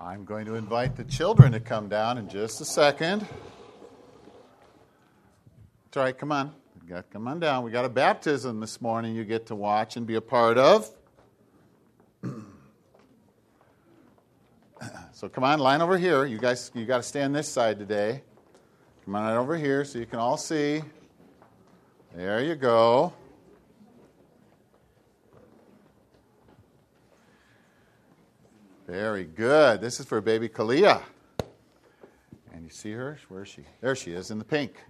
[0.00, 3.26] I'm going to invite the children to come down in just a second.
[5.86, 6.54] It's all right, come on.
[6.88, 7.64] Got, come on down.
[7.64, 10.88] We got a baptism this morning you get to watch and be a part of.
[15.12, 16.24] so come on, line over here.
[16.24, 18.22] You guys, you got to stand this side today.
[19.04, 20.80] Come on right over here so you can all see.
[22.14, 23.12] There you go.
[28.88, 29.82] Very good.
[29.82, 31.02] This is for baby Kalia.
[32.54, 33.18] And you see her?
[33.28, 33.60] Where is she?
[33.82, 34.82] There she is in the pink.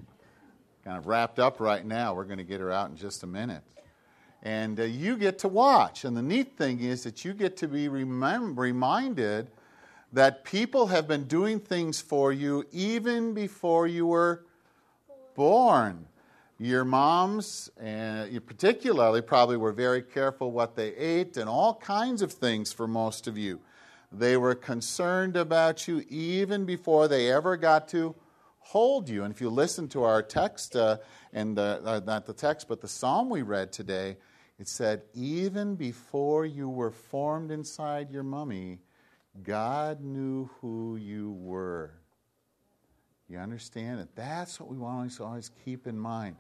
[0.85, 2.15] Kind of wrapped up right now.
[2.15, 3.65] We're going to get her out in just a minute.
[4.45, 6.05] And uh, you get to watch.
[6.05, 9.51] And the neat thing is that you get to be remem- reminded
[10.13, 14.45] that people have been doing things for you even before you were
[15.35, 16.07] born.
[16.61, 22.23] Your moms, and you particularly, probably were very careful what they ate and all kinds
[22.23, 23.59] of things for most of you.
[24.11, 28.15] They were concerned about you even before they ever got to
[28.59, 29.25] hold you.
[29.25, 30.99] And if you listen to our text, uh,
[31.33, 34.17] and the, uh, not the text, but the psalm we read today,
[34.59, 38.81] it said, Even before you were formed inside your mummy,
[39.43, 41.93] God knew who you were.
[43.29, 44.09] You understand it?
[44.15, 46.37] That's what we want to always keep in mind.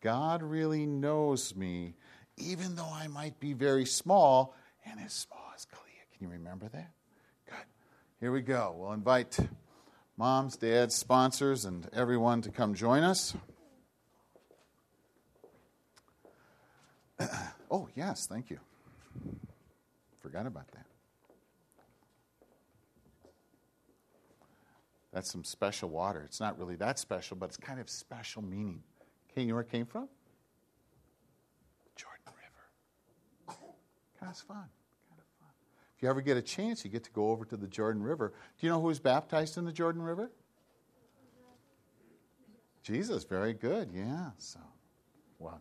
[0.00, 1.94] God really knows me,
[2.38, 4.54] even though I might be very small
[4.86, 6.16] and as small as Kalia.
[6.16, 6.92] Can you remember that?
[8.20, 8.74] Here we go.
[8.76, 9.38] We'll invite
[10.18, 13.34] moms, dads, sponsors, and everyone to come join us.
[17.70, 18.58] oh, yes, thank you.
[20.20, 20.84] Forgot about that.
[25.14, 26.20] That's some special water.
[26.26, 28.82] It's not really that special, but it's kind of special meaning.
[29.32, 30.10] Okay, you know where it came from?
[31.96, 33.58] Jordan River.
[34.20, 34.68] Kind of fun.
[36.00, 38.32] If you ever get a chance, you get to go over to the Jordan River.
[38.58, 40.30] Do you know who was baptized in the Jordan River?
[42.82, 43.90] Jesus, very good.
[43.92, 44.60] Yeah, so
[45.38, 45.60] welcome.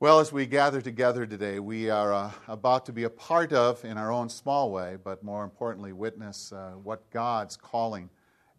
[0.00, 3.82] Well, as we gather together today, we are uh, about to be a part of,
[3.86, 8.10] in our own small way, but more importantly, witness uh, what God's calling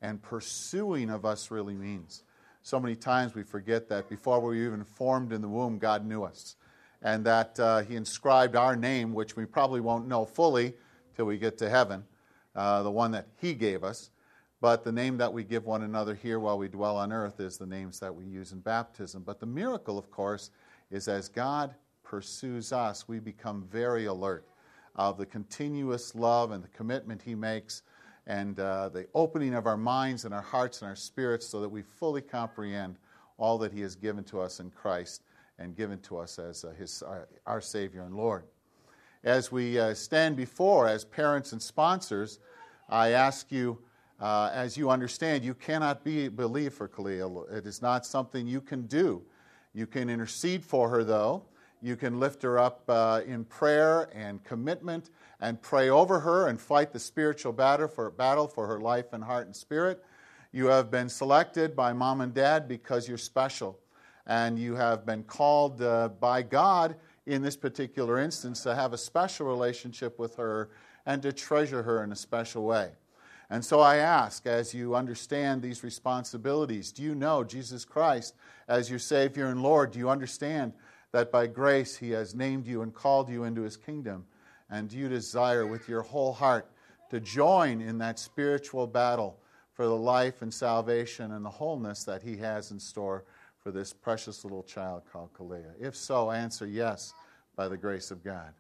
[0.01, 2.23] and pursuing of us really means.
[2.63, 6.03] So many times we forget that before we were even formed in the womb, God
[6.03, 6.55] knew us
[7.01, 10.73] and that uh, he inscribed our name, which we probably won't know fully
[11.15, 12.03] till we get to heaven,
[12.55, 14.09] uh, the one that he gave us.
[14.59, 17.57] But the name that we give one another here while we dwell on earth is
[17.57, 19.21] the names that we use in baptism.
[19.23, 20.49] But the miracle, of course,
[20.89, 24.47] is as God pursues us, we become very alert
[24.95, 27.83] of the continuous love and the commitment he makes
[28.25, 31.69] and uh, the opening of our minds and our hearts and our spirits so that
[31.69, 32.97] we fully comprehend
[33.37, 35.21] all that he has given to us in Christ
[35.59, 38.43] and given to us as uh, his, uh, our Savior and Lord.
[39.23, 42.39] As we uh, stand before, as parents and sponsors,
[42.89, 43.79] I ask you,
[44.19, 47.51] as you understand, you cannot be believe for Kalia.
[47.51, 49.21] It is not something you can do.
[49.73, 51.43] You can intercede for her, though.
[51.81, 56.59] You can lift her up uh, in prayer and commitment and pray over her and
[56.59, 60.03] fight the spiritual battle for, battle for her life and heart and spirit.
[60.51, 63.77] You have been selected by mom and dad because you're special
[64.27, 66.95] and you have been called uh, by God
[67.25, 70.69] in this particular instance to have a special relationship with her
[71.05, 72.91] and to treasure her in a special way.
[73.49, 78.35] And so I ask, as you understand these responsibilities, do you know Jesus Christ
[78.67, 79.91] as your Savior and Lord?
[79.91, 80.73] Do you understand
[81.13, 84.25] that by grace He has named you and called you into His kingdom?
[84.69, 86.69] And do you desire with your whole heart
[87.09, 89.39] to join in that spiritual battle
[89.73, 93.23] for the life and salvation and the wholeness that He has in store
[93.67, 95.73] for this precious little child called Kalia?
[95.77, 97.13] If so, answer yes
[97.57, 98.53] by the grace of God.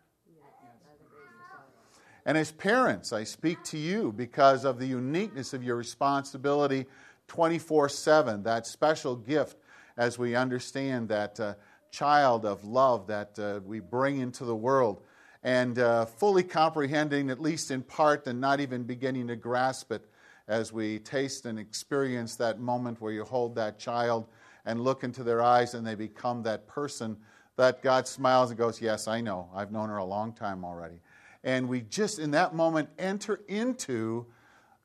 [2.25, 6.87] And as parents, I speak to you because of the uniqueness of your responsibility
[7.29, 9.55] 24 7, that special gift
[9.95, 11.53] as we understand that uh,
[11.89, 15.03] child of love that uh, we bring into the world
[15.41, 20.05] and uh, fully comprehending, at least in part, and not even beginning to grasp it
[20.49, 24.27] as we taste and experience that moment where you hold that child
[24.67, 27.17] and look into their eyes and they become that person
[27.55, 29.49] that God smiles and goes, Yes, I know.
[29.55, 30.99] I've known her a long time already.
[31.43, 34.27] And we just, in that moment, enter into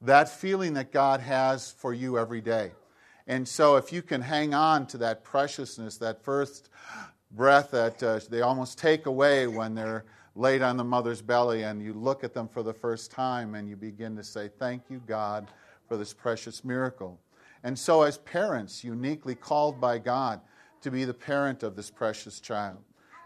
[0.00, 2.70] that feeling that God has for you every day.
[3.26, 6.70] And so, if you can hang on to that preciousness, that first
[7.32, 10.04] breath that uh, they almost take away when they're
[10.36, 13.68] laid on the mother's belly, and you look at them for the first time and
[13.68, 15.48] you begin to say, Thank you, God,
[15.88, 17.18] for this precious miracle.
[17.64, 20.40] And so, as parents, uniquely called by God
[20.80, 22.78] to be the parent of this precious child,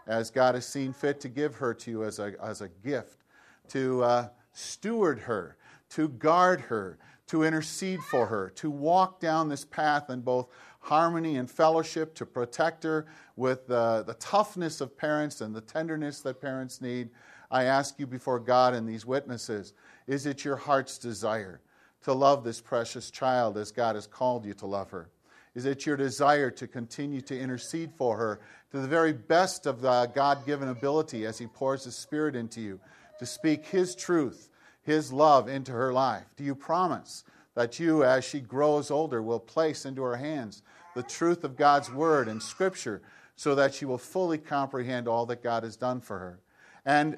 [0.05, 3.23] as God has seen fit to give her to you as a, as a gift,
[3.69, 5.57] to uh, steward her,
[5.89, 10.47] to guard her, to intercede for her, to walk down this path in both
[10.79, 16.21] harmony and fellowship, to protect her with the, the toughness of parents and the tenderness
[16.21, 17.09] that parents need.
[17.49, 19.73] I ask you before God and these witnesses
[20.05, 21.59] is it your heart's desire
[22.03, 25.09] to love this precious child as God has called you to love her?
[25.55, 28.39] Is it your desire to continue to intercede for her
[28.71, 32.61] to the very best of the God given ability as He pours His Spirit into
[32.61, 32.79] you
[33.17, 34.49] to speak His truth,
[34.83, 36.25] His love into her life?
[36.35, 37.23] Do you promise
[37.55, 40.61] that you, as she grows older, will place into her hands
[40.95, 43.01] the truth of God's Word and Scripture
[43.35, 46.39] so that she will fully comprehend all that God has done for her?
[46.85, 47.17] And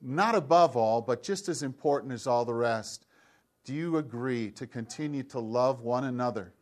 [0.00, 3.03] not above all, but just as important as all the rest,
[3.64, 6.52] do you agree to continue to love one another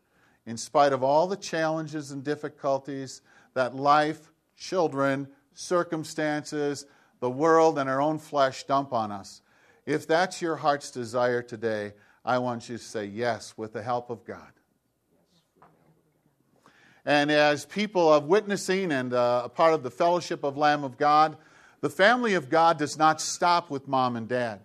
[0.47, 3.23] in spite of all the challenges and difficulties
[3.55, 6.87] that life, children, circumstances,
[7.21, 9.43] the world, and our own flesh dump on us?
[9.85, 11.93] If that's your heart's desire today,
[12.25, 14.53] I want you to say yes with the help of God.
[17.05, 20.97] And as people of witnessing and uh, a part of the fellowship of Lamb of
[20.97, 21.37] God,
[21.81, 24.61] the family of God does not stop with mom and dad,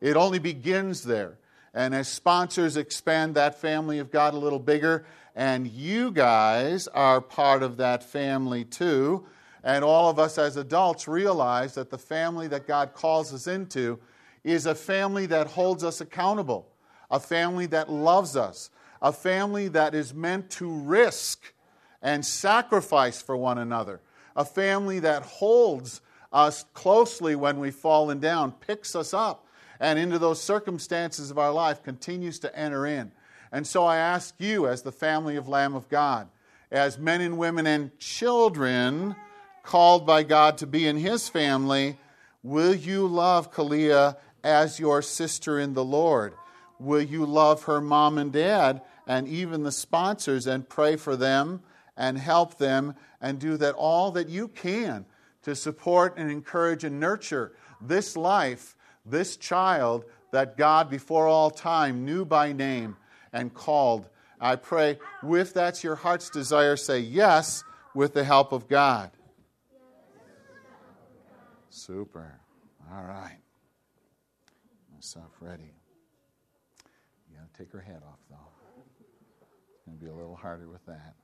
[0.00, 1.36] it only begins there.
[1.74, 7.20] And as sponsors expand that family of God a little bigger, and you guys are
[7.20, 9.24] part of that family too,
[9.64, 13.98] and all of us as adults realize that the family that God calls us into
[14.44, 16.68] is a family that holds us accountable,
[17.10, 18.70] a family that loves us,
[19.00, 21.54] a family that is meant to risk
[22.02, 24.00] and sacrifice for one another,
[24.36, 26.00] a family that holds
[26.32, 29.46] us closely when we've fallen down, picks us up,
[29.80, 33.12] and into those circumstances of our life continues to enter in.
[33.50, 36.28] And so I ask you, as the family of Lamb of God,
[36.70, 39.14] as men and women and children
[39.62, 41.98] called by God to be in His family,
[42.42, 46.34] will you love Kalia as your sister in the Lord?
[46.78, 51.62] Will you love her mom and dad and even the sponsors and pray for them
[51.96, 55.04] and help them and do that all that you can
[55.42, 62.04] to support and encourage and nurture this life, this child that God before all time
[62.04, 62.96] knew by name
[63.32, 64.08] and called.
[64.40, 67.64] I pray, if that's your heart's desire, say yes
[67.94, 69.10] with the help of God.
[71.70, 72.40] Super.
[72.92, 73.38] All right.
[74.94, 75.74] Myself ready.
[77.30, 78.36] You got to take her head off, though.
[79.74, 81.14] It's to be a little harder with that.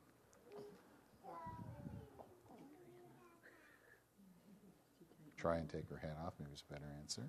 [5.38, 6.34] try and take her hat off.
[6.38, 7.22] Maybe it's a better answer.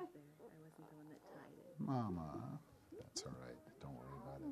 [0.00, 0.32] We'll there.
[0.40, 1.76] I wasn't the one that tied it.
[1.76, 2.58] Mama.
[2.96, 3.58] That's all right.
[3.84, 4.48] Don't worry about it.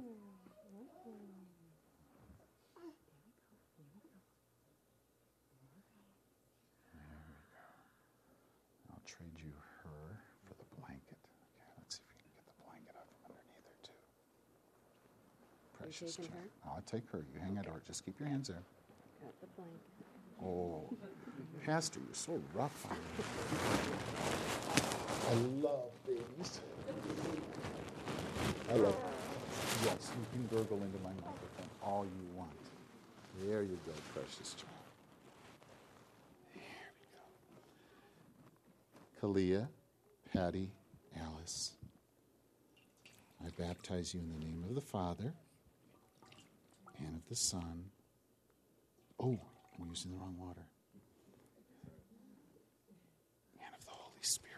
[6.92, 7.64] There we go.
[8.92, 9.52] I'll trade you
[9.84, 11.16] her for the blanket.
[11.56, 13.96] Okay, let's see if we can get the blanket out from underneath her, too.
[15.80, 16.52] Precious taking child.
[16.66, 17.24] I'll take her.
[17.32, 18.62] You hang out, or just keep your hands there.
[19.22, 19.80] Got the blanket.
[20.44, 20.92] Oh,
[21.64, 24.84] Pastor, you're so rough on me.
[25.28, 26.60] I love babies.
[28.70, 28.96] I love.
[29.84, 32.50] Yes, you can gurgle into my microphone all you want.
[33.42, 34.72] There you go, precious child.
[36.54, 37.06] There we
[39.30, 39.38] go.
[39.38, 39.68] Kalia,
[40.32, 40.70] Patty,
[41.20, 41.72] Alice.
[43.44, 45.32] I baptize you in the name of the Father
[46.98, 47.84] and of the Son.
[49.20, 49.38] Oh,
[49.80, 50.66] I'm using the wrong water.
[53.60, 54.54] And of the Holy Spirit.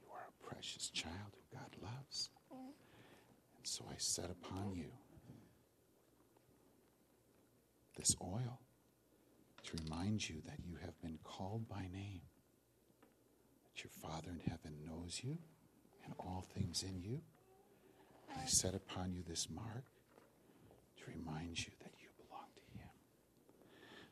[0.00, 0.32] You are a
[0.66, 2.30] precious child who God loves.
[2.50, 4.90] And so I set upon you
[7.96, 8.58] this oil
[9.64, 12.22] to remind you that you have been called by name,
[13.74, 15.38] that your Father in heaven knows you
[16.04, 17.20] and all things in you.
[18.32, 19.84] And I set upon you this mark
[20.98, 22.90] to remind you that you belong to Him.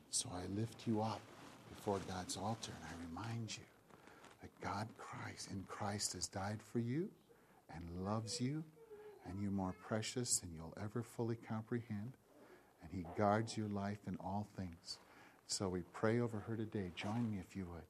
[0.09, 1.21] So I lift you up
[1.69, 3.63] before God's altar and I remind you
[4.61, 7.09] God Christ in Christ has died for you
[7.73, 8.63] and loves you
[9.27, 12.13] and you're more precious than you'll ever fully comprehend
[12.81, 14.97] and he guards your life in all things.
[15.47, 16.91] So we pray over her today.
[16.95, 17.83] Join me if you would.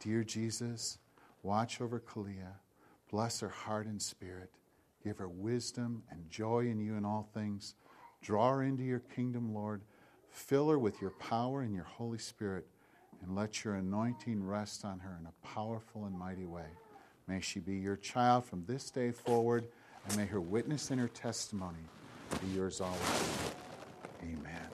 [0.00, 0.98] Dear Jesus,
[1.42, 2.54] watch over Kalia.
[3.10, 4.50] Bless her heart and spirit.
[5.02, 7.74] Give her wisdom and joy in you in all things.
[8.22, 9.82] Draw her into your kingdom, Lord.
[10.30, 12.66] Fill her with your power and your Holy Spirit,
[13.22, 16.68] and let your anointing rest on her in a powerful and mighty way.
[17.26, 19.66] May she be your child from this day forward,
[20.06, 21.84] and may her witness and her testimony
[22.40, 23.52] be yours always.
[24.22, 24.66] Amen.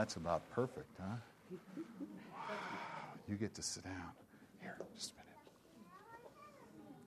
[0.00, 1.16] that's about perfect, huh?
[3.28, 4.12] You get to sit down.
[4.60, 5.28] Here, just a minute.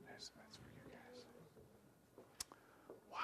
[0.07, 1.25] There's, that's for you guys.
[3.11, 3.17] Wow.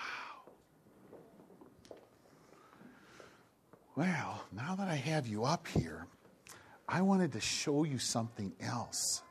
[3.99, 6.07] Well, now that I have you up here,
[6.87, 9.23] I wanted to show you something else.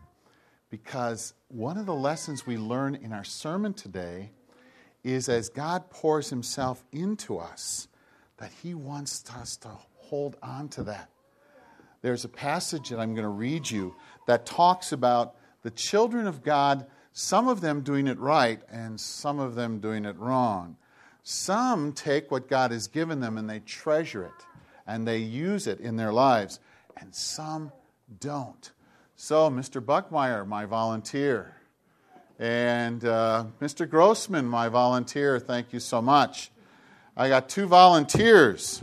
[0.69, 4.31] Because one of the lessons we learn in our sermon today
[5.03, 7.89] is as God pours Himself into us,
[8.37, 11.09] that He wants us to hold on to that.
[12.03, 13.97] There's a passage that I'm going to read you
[14.27, 16.85] that talks about the children of God,
[17.15, 20.77] some of them doing it right and some of them doing it wrong.
[21.23, 24.45] Some take what God has given them and they treasure it
[24.88, 26.59] and they use it in their lives,
[26.97, 27.71] and some
[28.18, 28.73] don't.
[29.14, 29.85] So, Mr.
[29.85, 31.54] Buckmeyer, my volunteer,
[32.38, 33.88] and uh, Mr.
[33.88, 36.50] Grossman, my volunteer, thank you so much.
[37.16, 38.83] I got two volunteers.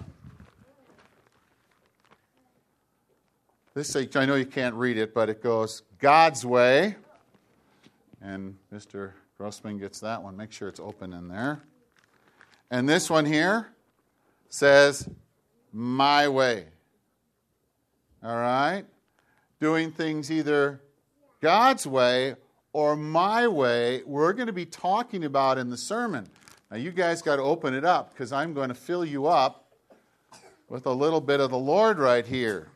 [3.73, 6.95] This, I know you can't read it, but it goes God's way.
[8.21, 9.11] And Mr.
[9.37, 10.37] Grossman gets that one.
[10.37, 11.63] Make sure it's open in there.
[12.69, 13.69] And this one here
[14.49, 15.09] says,
[15.77, 16.67] My way.
[18.23, 18.85] All right?
[19.59, 20.81] Doing things either
[21.41, 22.35] God's way
[22.71, 26.29] or my way, we're going to be talking about in the sermon.
[26.71, 29.65] Now, you guys got to open it up because I'm going to fill you up
[30.69, 32.69] with a little bit of the Lord right here.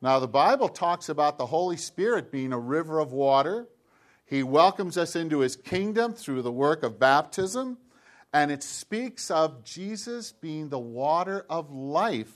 [0.00, 3.66] Now, the Bible talks about the Holy Spirit being a river of water.
[4.24, 7.78] He welcomes us into his kingdom through the work of baptism,
[8.34, 12.34] and it speaks of Jesus being the water of life.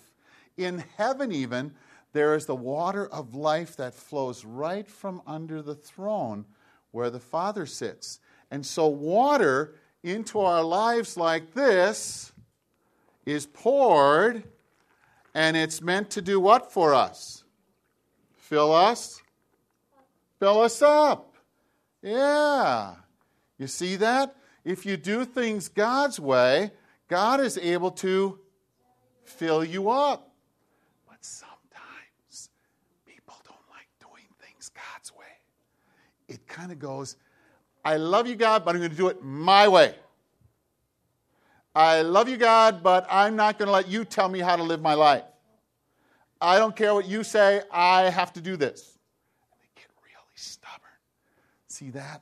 [0.56, 1.74] In heaven, even,
[2.12, 6.44] there is the water of life that flows right from under the throne
[6.92, 8.20] where the Father sits.
[8.48, 9.74] And so, water
[10.04, 12.32] into our lives like this
[13.26, 14.44] is poured,
[15.34, 17.42] and it's meant to do what for us?
[18.36, 19.20] Fill us?
[20.38, 21.34] Fill us up.
[22.02, 22.94] Yeah.
[23.58, 24.36] You see that?
[24.68, 26.72] If you do things God's way,
[27.08, 28.38] God is able to
[29.24, 30.30] fill you up.
[31.08, 32.50] But sometimes
[33.06, 35.24] people don't like doing things God's way.
[36.28, 37.16] It kind of goes,
[37.82, 39.94] I love you, God, but I'm going to do it my way.
[41.74, 44.62] I love you, God, but I'm not going to let you tell me how to
[44.62, 45.24] live my life.
[46.42, 48.98] I don't care what you say, I have to do this.
[49.40, 50.90] And they get really stubborn.
[51.68, 52.20] See that?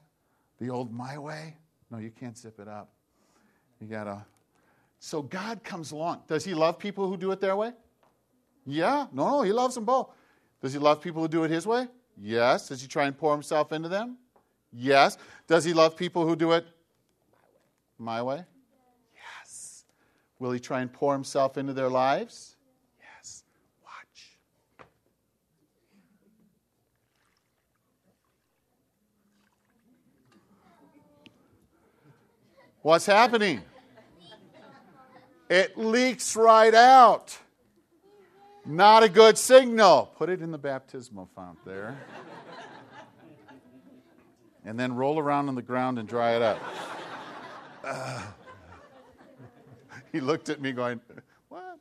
[0.61, 1.57] The old my way?
[1.91, 2.91] No, you can't zip it up.
[3.81, 4.25] You got to.
[4.99, 6.23] So God comes along.
[6.27, 7.73] Does he love people who do it their way?
[8.67, 9.07] Yeah.
[9.13, 10.11] No, no, he loves them both.
[10.61, 11.87] Does he love people who do it his way?
[12.21, 12.69] Yes.
[12.69, 14.17] Does he try and pour himself into them?
[14.73, 15.19] Yes.
[15.47, 16.67] Does he love people who do it
[17.99, 18.45] my way?
[19.15, 19.85] Yes.
[20.39, 22.57] Will he try and pour himself into their lives?
[23.01, 23.45] Yes.
[23.85, 24.39] Watch.
[32.87, 33.63] What's happening?
[35.51, 37.37] It leaks right out.
[38.65, 40.13] Not a good signal.
[40.17, 41.99] Put it in the baptismal font there.
[44.65, 46.63] and then roll around on the ground and dry it up.
[47.83, 48.23] Uh,
[50.13, 51.01] he looked at me going,
[51.49, 51.81] What?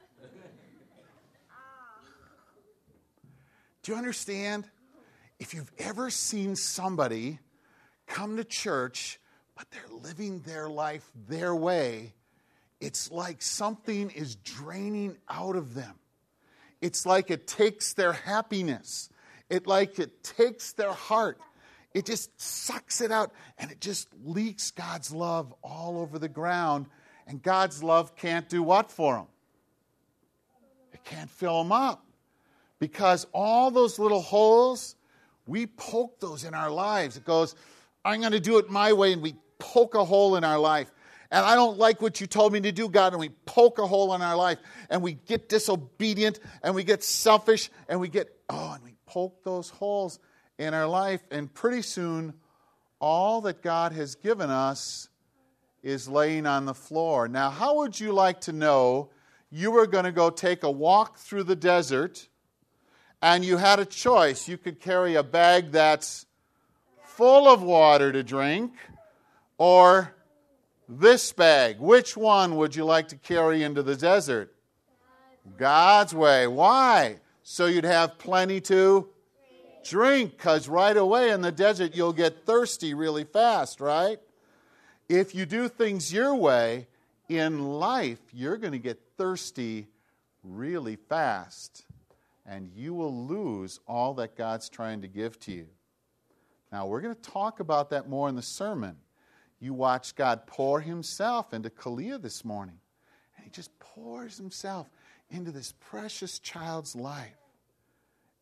[3.83, 4.65] Do you understand?
[5.37, 7.37] If you've ever seen somebody
[8.07, 9.19] come to church,
[9.55, 12.13] but they're living their life their way,
[12.79, 15.95] it's like something is draining out of them.
[16.81, 19.09] It's like it takes their happiness.
[19.49, 21.39] It like it takes their heart.
[21.93, 26.87] It just sucks it out and it just leaks God's love all over the ground.
[27.27, 29.27] And God's love can't do what for them?
[30.93, 32.05] It can't fill them up.
[32.77, 34.95] Because all those little holes,
[35.47, 37.17] we poke those in our lives.
[37.17, 37.55] It goes,
[38.03, 40.91] I'm going to do it my way, and we poke a hole in our life
[41.31, 43.87] and I don't like what you told me to do, God, and we poke a
[43.87, 44.59] hole in our life,
[44.89, 49.43] and we get disobedient, and we get selfish, and we get, oh, and we poke
[49.43, 50.19] those holes
[50.57, 52.33] in our life, and pretty soon,
[52.99, 55.09] all that God has given us
[55.83, 57.27] is laying on the floor.
[57.27, 59.09] Now, how would you like to know
[59.51, 62.29] you were going to go take a walk through the desert,
[63.21, 64.47] and you had a choice?
[64.47, 66.25] You could carry a bag that's
[67.03, 68.73] full of water to drink,
[69.57, 70.13] or
[70.87, 74.53] this bag, which one would you like to carry into the desert?
[75.57, 76.47] God's way.
[76.47, 77.17] Why?
[77.43, 79.09] So you'd have plenty to
[79.83, 84.19] drink, because right away in the desert you'll get thirsty really fast, right?
[85.07, 86.87] If you do things your way,
[87.29, 89.87] in life you're going to get thirsty
[90.43, 91.85] really fast,
[92.45, 95.67] and you will lose all that God's trying to give to you.
[96.71, 98.97] Now, we're going to talk about that more in the sermon.
[99.59, 102.79] You watch God pour Himself into Kalia this morning,
[103.35, 104.89] and He just pours Himself
[105.29, 107.37] into this precious child's life.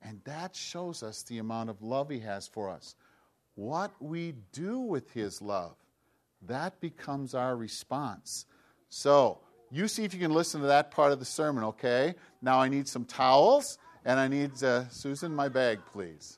[0.01, 2.95] And that shows us the amount of love He has for us.
[3.55, 5.75] What we do with His love,
[6.47, 8.45] that becomes our response.
[8.89, 9.39] So,
[9.71, 12.15] you see if you can listen to that part of the sermon, okay?
[12.41, 16.37] Now I need some towels, and I need, uh, Susan, my bag, please.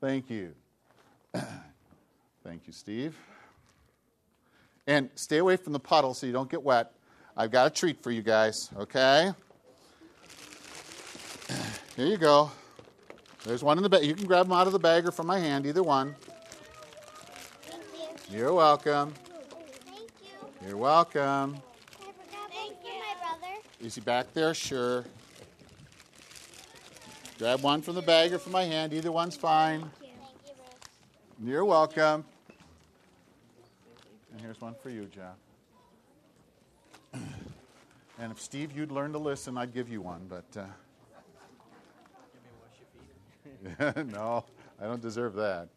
[0.00, 0.54] Thank you.
[2.44, 3.16] Thank you, Steve.
[4.86, 6.92] And stay away from the puddle so you don't get wet.
[7.36, 9.32] I've got a treat for you guys, okay?
[11.96, 12.50] Here you go.
[13.44, 14.04] There's one in the bag.
[14.04, 16.14] You can grab them out of the bag or from my hand, either one.
[17.62, 17.82] Thank
[18.30, 18.38] you.
[18.38, 19.12] You're welcome.
[19.86, 20.68] Thank you.
[20.68, 21.56] You're welcome.
[21.98, 23.54] Thank one for my brother.
[23.80, 24.54] Is he back there?
[24.54, 25.04] Sure.
[27.38, 28.92] Grab one from the bag or from my hand.
[28.92, 29.80] Either one's fine.
[29.80, 30.08] Thank you.
[30.20, 31.50] Thank you, Bruce.
[31.50, 32.24] You're welcome.
[34.54, 35.34] Here's one for you, Jeff.
[38.20, 40.44] And if Steve, you'd learn to listen, I'd give you one, but.
[43.82, 44.44] Uh, no,
[44.80, 45.70] I don't deserve that.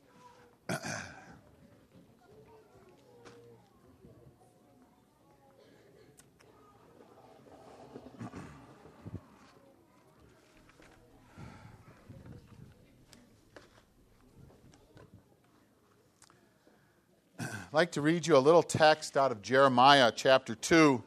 [17.77, 21.03] I'd like to read you a little text out of Jeremiah chapter 2,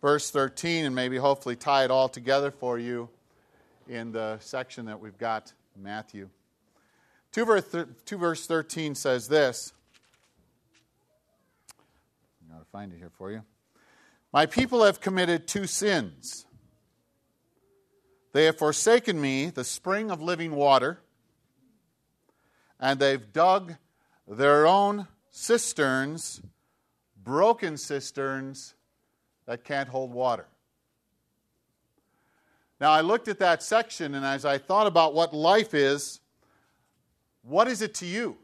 [0.00, 3.08] verse 13, and maybe hopefully tie it all together for you
[3.88, 6.28] in the section that we've got Matthew.
[7.32, 7.74] 2 verse,
[8.06, 9.72] 2 verse 13 says this.
[12.44, 13.42] I've got to find it here for you.
[14.32, 16.46] My people have committed two sins.
[18.32, 21.00] They have forsaken me, the spring of living water,
[22.78, 23.74] and they've dug
[24.28, 26.42] their own cisterns,
[27.24, 28.74] broken cisterns
[29.46, 30.46] that can't hold water.
[32.80, 36.20] Now, I looked at that section, and as I thought about what life is,
[37.42, 38.36] what is it to you?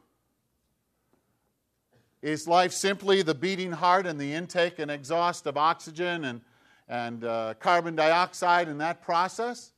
[2.23, 6.41] Is life simply the beating heart and the intake and exhaust of oxygen and,
[6.89, 9.73] and uh, carbon dioxide in that process?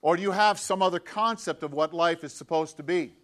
[0.00, 3.14] Or do you have some other concept of what life is supposed to be?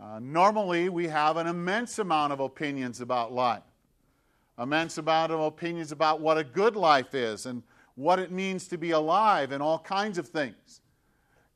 [0.00, 3.62] Uh, normally, we have an immense amount of opinions about life,
[4.58, 7.62] immense amount of opinions about what a good life is and
[7.96, 10.80] what it means to be alive and all kinds of things.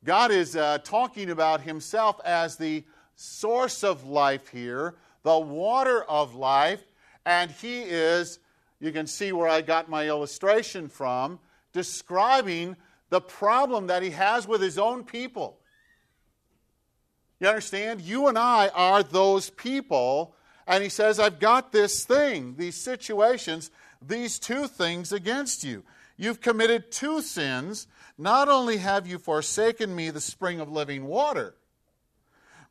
[0.04, 2.84] God is uh, talking about Himself as the
[3.16, 6.82] source of life here, the water of life,
[7.24, 8.40] and He is,
[8.78, 11.38] you can see where I got my illustration from,
[11.72, 12.76] describing
[13.08, 15.60] the problem that He has with His own people.
[17.44, 18.00] You understand?
[18.00, 20.34] You and I are those people.
[20.66, 25.84] And he says, I've got this thing, these situations, these two things against you.
[26.16, 27.86] You've committed two sins.
[28.16, 31.54] Not only have you forsaken me, the spring of living water,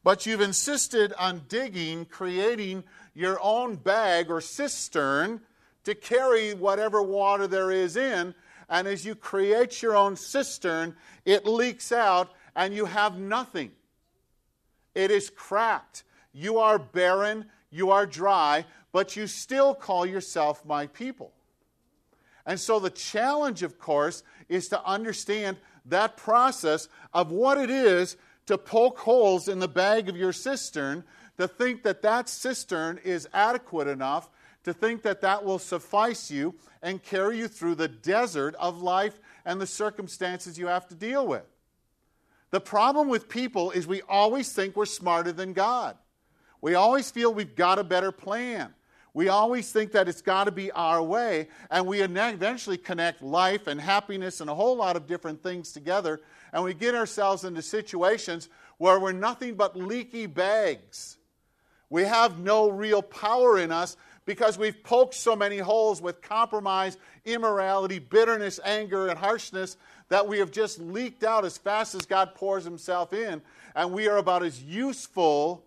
[0.03, 2.83] but you've insisted on digging, creating
[3.13, 5.41] your own bag or cistern
[5.83, 8.33] to carry whatever water there is in.
[8.67, 13.71] And as you create your own cistern, it leaks out and you have nothing.
[14.95, 16.03] It is cracked.
[16.33, 21.31] You are barren, you are dry, but you still call yourself my people.
[22.45, 28.17] And so the challenge, of course, is to understand that process of what it is
[28.45, 31.03] to poke holes in the bag of your cistern,
[31.37, 34.29] to think that that cistern is adequate enough,
[34.63, 39.19] to think that that will suffice you and carry you through the desert of life
[39.45, 41.43] and the circumstances you have to deal with.
[42.53, 45.97] The problem with people is we always think we're smarter than God.
[46.61, 48.75] We always feel we've got a better plan.
[49.15, 53.65] We always think that it's got to be our way, and we eventually connect life
[53.65, 57.63] and happiness and a whole lot of different things together, and we get ourselves into
[57.63, 61.17] situations where we're nothing but leaky bags.
[61.89, 66.97] We have no real power in us because we've poked so many holes with compromise,
[67.25, 69.75] immorality, bitterness, anger, and harshness
[70.13, 73.41] that we have just leaked out as fast as God pours Himself in,
[73.75, 75.63] and we are about as useful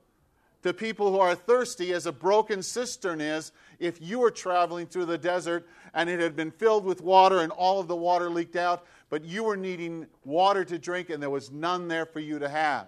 [0.63, 5.07] to people who are thirsty as a broken cistern is if you were traveling through
[5.07, 8.55] the desert and it had been filled with water and all of the water leaked
[8.55, 12.39] out, but you were needing water to drink and there was none there for you
[12.39, 12.87] to have.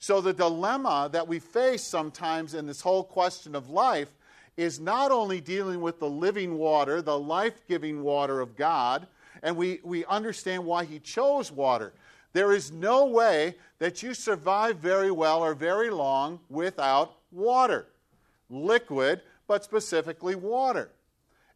[0.00, 4.12] So, the dilemma that we face sometimes in this whole question of life
[4.56, 9.06] is not only dealing with the living water, the life giving water of God,
[9.44, 11.92] and we, we understand why he chose water.
[12.32, 17.86] There is no way that you survive very well or very long without water.
[18.50, 20.90] Liquid, but specifically water.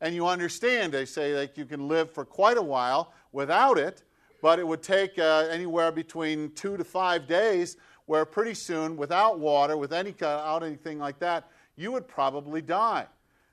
[0.01, 4.05] And you understand, they say that you can live for quite a while without it,
[4.40, 9.40] but it would take uh, anywhere between two to five days, where pretty soon, without
[9.40, 13.07] water, with any, without anything like that, you would probably die,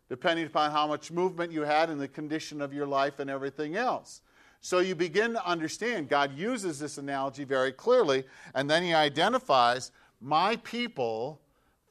[0.10, 3.76] depending upon how much movement you had and the condition of your life and everything
[3.76, 4.22] else.
[4.66, 8.24] So you begin to understand, God uses this analogy very clearly,
[8.56, 11.40] and then he identifies, My people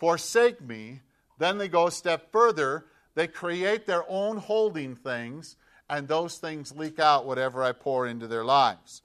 [0.00, 0.98] forsake me.
[1.38, 2.86] Then they go a step further.
[3.14, 5.54] They create their own holding things,
[5.88, 9.02] and those things leak out whatever I pour into their lives.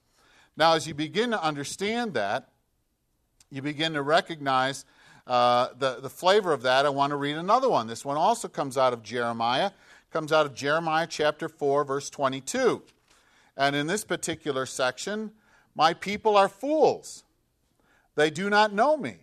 [0.58, 2.50] Now, as you begin to understand that,
[3.52, 4.84] you begin to recognize
[5.28, 6.88] uh, the, the flavor of that.
[6.88, 7.86] I want to read another one.
[7.86, 9.70] This one also comes out of Jeremiah,
[10.10, 12.82] comes out of Jeremiah chapter 4, verse 22.
[13.60, 15.32] And in this particular section,
[15.76, 17.26] my people are fools.
[18.16, 19.18] They do not know me.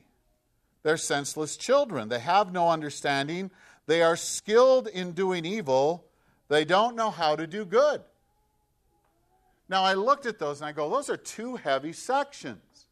[0.82, 2.10] They're senseless children.
[2.10, 3.50] They have no understanding.
[3.86, 6.04] They are skilled in doing evil.
[6.48, 8.02] They don't know how to do good.
[9.70, 12.86] Now, I looked at those and I go, those are two heavy sections.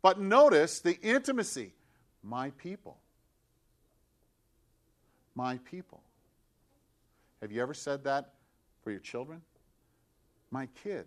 [0.00, 1.74] But notice the intimacy.
[2.22, 2.98] My people.
[5.34, 6.00] My people.
[7.42, 8.32] Have you ever said that
[8.82, 9.42] for your children?
[10.54, 11.06] My kid.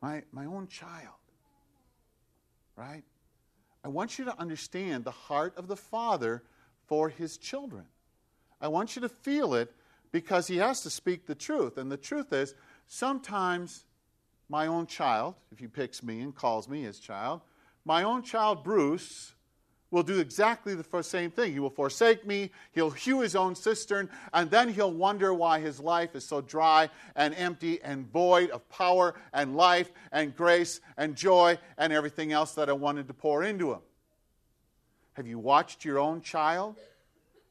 [0.00, 1.18] My, my own child.
[2.76, 3.02] Right?
[3.84, 6.44] I want you to understand the heart of the Father
[6.86, 7.86] for his children.
[8.60, 9.74] I want you to feel it
[10.12, 11.78] because he has to speak the truth.
[11.78, 12.54] And the truth is,
[12.86, 13.86] sometimes
[14.48, 17.40] my own child, if he picks me and calls me his child,
[17.84, 19.34] my own child, Bruce,
[19.90, 21.52] will do exactly the same thing.
[21.52, 25.80] He will forsake me, he'll hew his own cistern, and then he'll wonder why his
[25.80, 31.16] life is so dry and empty and void of power and life and grace and
[31.16, 33.80] joy and everything else that I wanted to pour into him.
[35.14, 36.76] Have you watched your own child?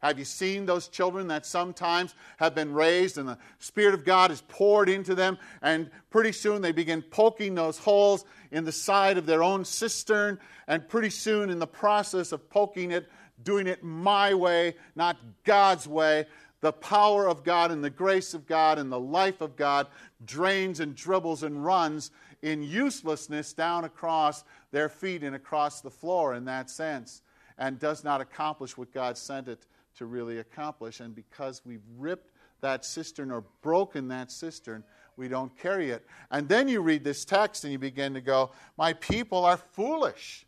[0.02, 4.32] Have you seen those children that sometimes have been raised and the Spirit of God
[4.32, 9.18] is poured into them, and pretty soon they begin poking those holes in the side
[9.18, 13.10] of their own cistern, and pretty soon, in the process of poking it,
[13.44, 16.28] doing it my way, not God's way,
[16.62, 19.88] the power of God and the grace of God and the life of God
[20.26, 26.36] drains and dribbles and runs in uselessness down across their feet and across the floor
[26.36, 27.22] in that sense,
[27.58, 29.66] and does not accomplish what God sent it
[30.00, 31.00] to really accomplish.
[31.00, 32.32] And because we've ripped
[32.62, 34.84] that cistern or broken that cistern,
[35.16, 36.06] we don't carry it.
[36.32, 40.46] And then you read this text and you begin to go, My people are foolish,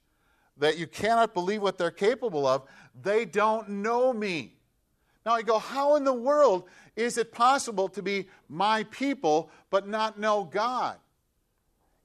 [0.57, 2.63] that you cannot believe what they're capable of.
[3.01, 4.55] They don't know me.
[5.25, 9.87] Now I go, How in the world is it possible to be my people but
[9.87, 10.97] not know God?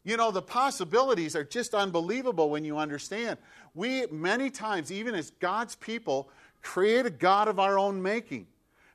[0.03, 3.39] You know, the possibilities are just unbelievable when you understand.
[3.75, 6.31] We, many times, even as God's people,
[6.63, 8.47] create a God of our own making.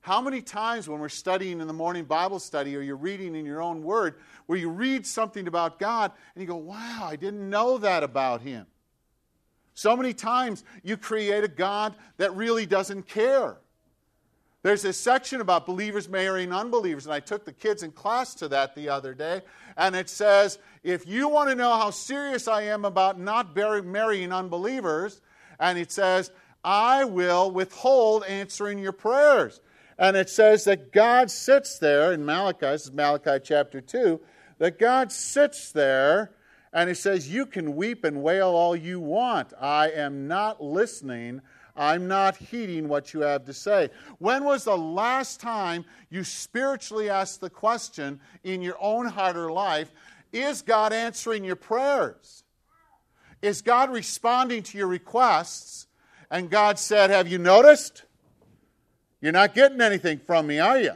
[0.02, 3.46] How many times when we're studying in the morning Bible study or you're reading in
[3.46, 4.16] your own word,
[4.48, 8.42] where you read something about God and you go, wow, I didn't know that about
[8.42, 8.66] him.
[9.74, 13.58] So many times you create a God that really doesn't care.
[14.64, 18.48] There's this section about believers marrying unbelievers, and I took the kids in class to
[18.50, 19.42] that the other day.
[19.76, 24.32] And it says, if you want to know how serious I am about not marrying
[24.32, 25.22] unbelievers,
[25.60, 26.32] and it says,
[26.64, 29.62] I will withhold answering your prayers.
[29.98, 34.20] And it says that God sits there in Malachi, this is Malachi chapter 2,
[34.58, 36.32] that God sits there
[36.74, 39.54] and he says, You can weep and wail all you want.
[39.60, 41.42] I am not listening.
[41.76, 43.90] I'm not heeding what you have to say.
[44.20, 49.52] When was the last time you spiritually asked the question in your own heart or
[49.52, 49.92] life
[50.32, 52.44] Is God answering your prayers?
[53.42, 55.88] Is God responding to your requests?
[56.32, 58.06] And God said, Have you noticed?
[59.20, 60.94] You're not getting anything from me, are you?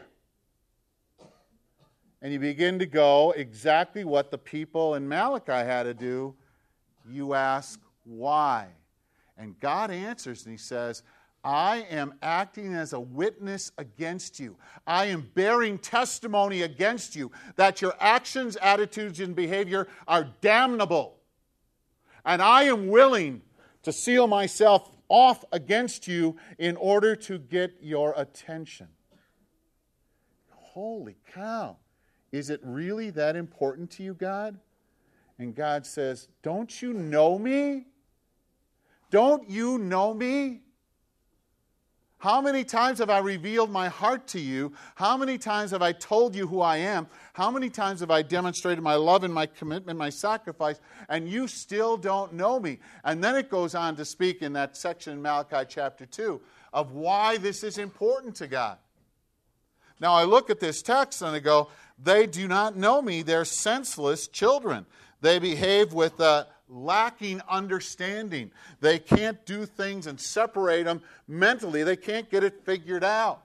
[2.21, 6.33] And you begin to go exactly what the people in Malachi had to do.
[7.07, 8.69] You ask, Why?
[9.37, 11.03] And God answers and He says,
[11.43, 14.55] I am acting as a witness against you.
[14.87, 21.17] I am bearing testimony against you that your actions, attitudes, and behavior are damnable.
[22.23, 23.43] And I am willing
[23.83, 28.87] to seal myself off against you in order to get your attention.
[30.49, 31.77] Holy cow.
[32.31, 34.59] Is it really that important to you, God?
[35.39, 37.85] And God says, Don't you know me?
[39.09, 40.61] Don't you know me?
[42.17, 44.73] How many times have I revealed my heart to you?
[44.95, 47.07] How many times have I told you who I am?
[47.33, 51.47] How many times have I demonstrated my love and my commitment, my sacrifice, and you
[51.47, 52.79] still don't know me?
[53.03, 56.41] And then it goes on to speak in that section in Malachi chapter 2
[56.73, 58.77] of why this is important to God.
[59.99, 63.21] Now I look at this text and I go, they do not know me.
[63.21, 64.85] They're senseless children.
[65.21, 68.51] They behave with uh, lacking understanding.
[68.81, 71.83] They can't do things and separate them mentally.
[71.83, 73.43] They can't get it figured out.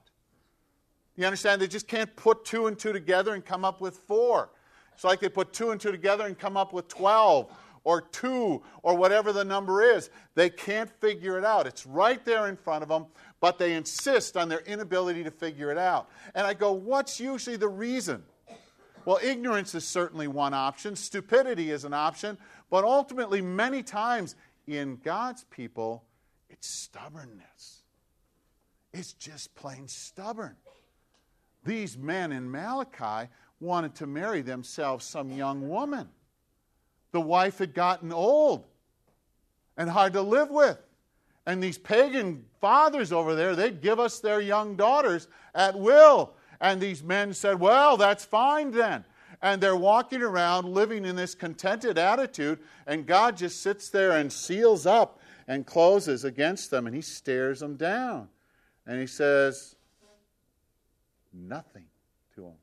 [1.17, 1.61] You understand?
[1.61, 4.51] They just can't put two and two together and come up with four.
[4.95, 7.51] It's like they put two and two together and come up with 12
[7.85, 10.11] or two or whatever the number is.
[10.35, 11.67] They can't figure it out.
[11.67, 13.07] It's right there in front of them,
[13.41, 16.09] but they insist on their inability to figure it out.
[16.35, 18.23] And I go, what's usually the reason?
[19.11, 22.39] Well, ignorance is certainly one option, stupidity is an option,
[22.71, 24.37] but ultimately, many times
[24.69, 26.05] in God's people,
[26.49, 27.83] it's stubbornness.
[28.93, 30.55] It's just plain stubborn.
[31.65, 36.09] These men in Malachi wanted to marry themselves some young woman.
[37.11, 38.65] The wife had gotten old
[39.77, 40.79] and hard to live with.
[41.47, 46.35] And these pagan fathers over there, they'd give us their young daughters at will.
[46.61, 49.05] And these men said, Well, that's fine then
[49.43, 54.33] and they're walking around living in this contented attitude, and God just sits there and
[54.33, 58.29] seals up and closes against them, and He stares them down.
[58.87, 59.77] And He says,
[61.33, 61.85] nothing
[62.35, 62.59] to them.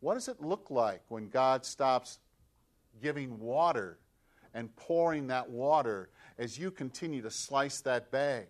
[0.00, 2.18] What does it look like when God stops
[3.00, 3.98] giving water
[4.52, 8.46] and pouring that water as you continue to slice that bag?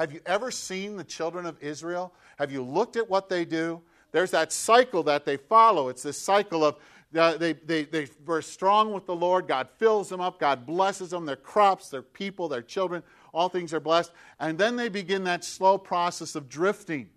[0.00, 2.12] Have you ever seen the children of Israel?
[2.38, 3.80] Have you looked at what they do?
[4.12, 5.88] there's that cycle that they follow.
[5.88, 6.76] It's this cycle of
[7.16, 9.48] uh, they, they, they were strong with the Lord.
[9.48, 10.38] God fills them up.
[10.38, 11.26] God blesses them.
[11.26, 13.02] Their crops, their people, their children,
[13.34, 14.12] all things are blessed.
[14.38, 17.10] And then they begin that slow process of drifting.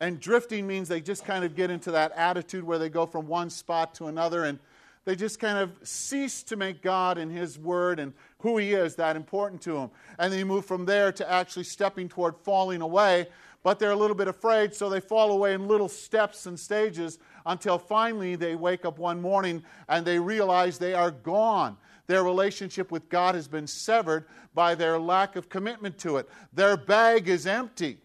[0.00, 3.26] And drifting means they just kind of get into that attitude where they go from
[3.26, 4.58] one spot to another and
[5.04, 8.94] they just kind of cease to make God and His Word and who He is
[8.96, 9.90] that important to him.
[10.18, 13.26] And they move from there to actually stepping toward falling away
[13.62, 17.18] but they're a little bit afraid, so they fall away in little steps and stages
[17.46, 21.76] until finally they wake up one morning and they realize they are gone.
[22.06, 26.28] Their relationship with God has been severed by their lack of commitment to it.
[26.52, 27.98] Their bag is empty.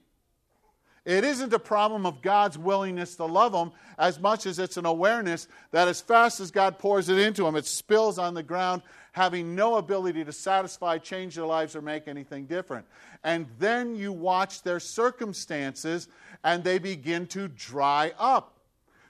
[1.06, 4.86] It isn't a problem of God's willingness to love them as much as it's an
[4.86, 8.84] awareness that as fast as God pours it into them, it spills on the ground,
[9.12, 12.86] having no ability to satisfy, change their lives, or make anything different.
[13.24, 16.08] And then you watch their circumstances
[16.44, 18.54] and they begin to dry up.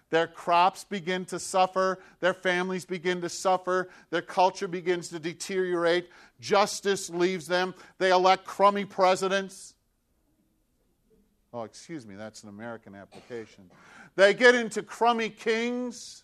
[0.10, 6.10] Their crops begin to suffer, their families begin to suffer, their culture begins to deteriorate,
[6.40, 9.73] justice leaves them, they elect crummy presidents.
[11.54, 13.70] Oh, excuse me, that's an American application.
[14.16, 16.24] They get into crummy kings.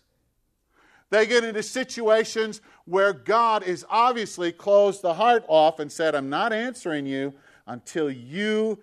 [1.10, 6.30] They get into situations where God is obviously closed the heart off and said, I'm
[6.30, 7.32] not answering you
[7.66, 8.80] until you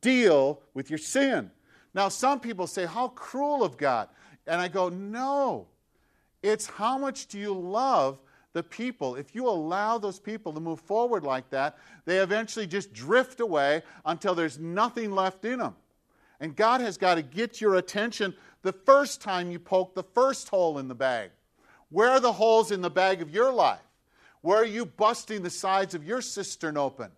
[0.00, 1.50] deal with your sin.
[1.92, 4.08] Now, some people say, How cruel of God.
[4.46, 5.66] And I go, No.
[6.42, 8.18] It's how much do you love
[8.54, 9.16] the people?
[9.16, 13.82] If you allow those people to move forward like that, they eventually just drift away
[14.06, 15.74] until there's nothing left in them.
[16.40, 20.48] And God has got to get your attention the first time you poke the first
[20.48, 21.30] hole in the bag.
[21.90, 23.80] Where are the holes in the bag of your life?
[24.42, 27.10] Where are you busting the sides of your cistern open?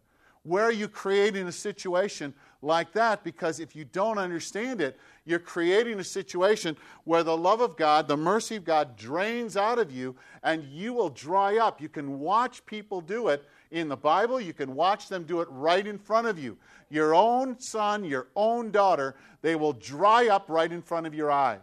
[0.45, 3.23] Where are you creating a situation like that?
[3.23, 8.09] Because if you don't understand it, you're creating a situation where the love of God,
[8.09, 11.81] the mercy of God drains out of you and you will dry up.
[11.81, 15.49] You can watch people do it in the Bible, you can watch them do it
[15.51, 16.59] right in front of you.
[16.91, 21.31] Your own son, your own daughter, they will dry up right in front of your
[21.31, 21.59] eyes.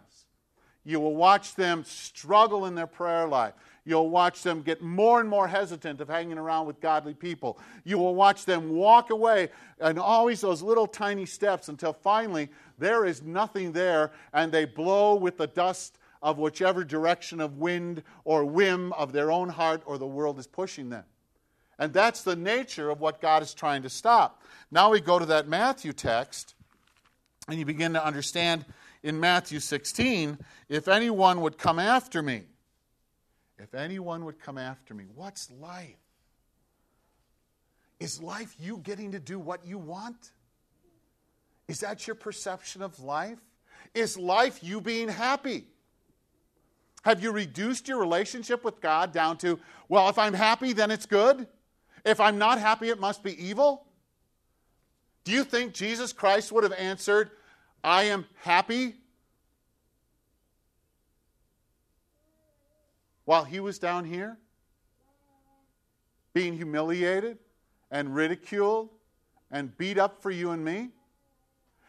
[0.84, 3.54] You will watch them struggle in their prayer life.
[3.84, 7.58] You'll watch them get more and more hesitant of hanging around with godly people.
[7.84, 13.04] You will watch them walk away and always those little tiny steps until finally there
[13.04, 18.44] is nothing there and they blow with the dust of whichever direction of wind or
[18.44, 21.04] whim of their own heart or the world is pushing them.
[21.80, 24.42] And that's the nature of what God is trying to stop.
[24.70, 26.54] Now we go to that Matthew text
[27.48, 28.66] and you begin to understand
[29.02, 30.38] in Matthew 16
[30.68, 32.42] if anyone would come after me,
[33.58, 35.96] if anyone would come after me, what's life?
[37.98, 40.32] Is life you getting to do what you want?
[41.66, 43.38] Is that your perception of life?
[43.94, 45.64] Is life you being happy?
[47.04, 51.06] Have you reduced your relationship with God down to, well, if I'm happy, then it's
[51.06, 51.46] good?
[52.04, 53.86] If I'm not happy, it must be evil?
[55.24, 57.30] Do you think Jesus Christ would have answered,
[57.84, 58.94] I am happy?
[63.24, 64.38] While he was down here,
[66.32, 67.38] being humiliated
[67.90, 68.88] and ridiculed
[69.50, 70.90] and beat up for you and me?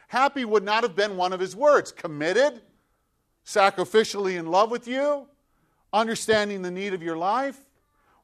[0.08, 1.92] Happy would not have been one of his words.
[1.92, 2.62] Committed,
[3.46, 5.28] sacrificially in love with you,
[5.94, 7.58] understanding the need of your life,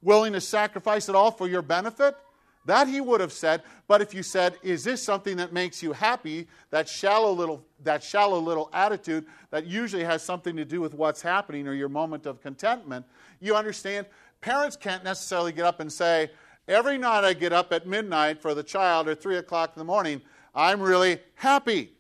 [0.07, 2.15] willing to sacrifice it all for your benefit.
[2.63, 5.91] That he would have said, but if you said, "Is this something that makes you
[5.91, 10.93] happy?" That shallow little that shallow little attitude that usually has something to do with
[10.93, 13.05] what's happening or your moment of contentment,
[13.41, 14.07] you understand
[14.39, 16.31] parents can't necessarily get up and say,
[16.69, 19.85] "Every night I get up at midnight for the child or three o'clock in the
[19.85, 20.21] morning,
[20.55, 21.97] I'm really happy."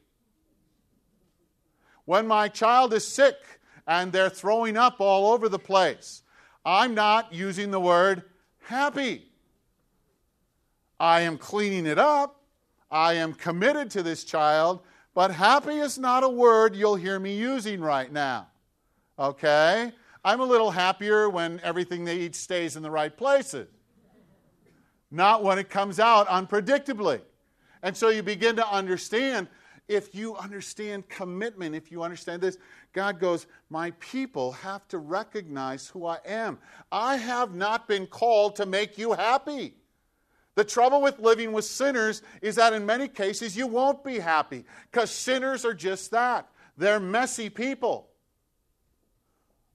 [2.05, 3.35] When my child is sick
[3.85, 6.23] and they're throwing up all over the place,
[6.67, 8.23] I'm not using the word
[8.59, 9.23] happy.
[10.99, 12.41] I am cleaning it up.
[12.91, 14.81] I am committed to this child,
[15.13, 18.47] but happy is not a word you'll hear me using right now.
[19.17, 19.93] Okay?
[20.25, 23.69] I'm a little happier when everything they eat stays in the right places,
[25.09, 27.21] not when it comes out unpredictably.
[27.81, 29.47] And so you begin to understand
[29.87, 32.57] if you understand commitment, if you understand this,
[32.93, 36.59] God goes, My people have to recognize who I am.
[36.91, 39.75] I have not been called to make you happy.
[40.55, 44.65] The trouble with living with sinners is that in many cases you won't be happy
[44.91, 46.49] because sinners are just that.
[46.77, 48.09] They're messy people.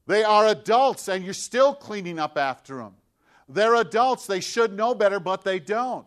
[0.07, 2.95] They are adults and you're still cleaning up after them.
[3.49, 4.27] They're adults.
[4.27, 6.07] They should know better, but they don't.